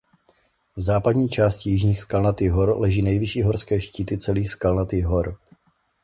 [0.75, 5.37] V západní části Jižních Skalnatých hor leží nejvyšší horské štíty celých Skalnatých hor.